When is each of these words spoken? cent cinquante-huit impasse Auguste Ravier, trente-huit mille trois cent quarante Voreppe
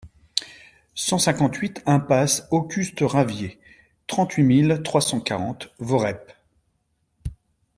cent 0.95 1.19
cinquante-huit 1.19 1.83
impasse 1.85 2.47
Auguste 2.49 3.01
Ravier, 3.03 3.59
trente-huit 4.07 4.41
mille 4.41 4.81
trois 4.83 4.99
cent 4.99 5.21
quarante 5.21 5.69
Voreppe 5.77 6.31